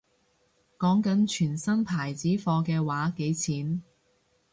[0.79, 3.83] 講緊全新牌子貨嘅話幾錢